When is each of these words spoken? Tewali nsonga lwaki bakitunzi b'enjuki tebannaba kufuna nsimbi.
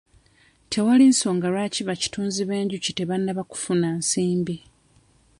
Tewali 0.71 1.05
nsonga 1.11 1.47
lwaki 1.53 1.81
bakitunzi 1.89 2.41
b'enjuki 2.49 2.91
tebannaba 2.97 3.41
kufuna 3.51 3.87
nsimbi. 3.99 4.55